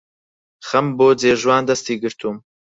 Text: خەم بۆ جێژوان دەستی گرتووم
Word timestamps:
خەم 0.67 0.87
بۆ 0.97 1.07
جێژوان 1.21 1.63
دەستی 1.69 1.99
گرتووم 2.03 2.37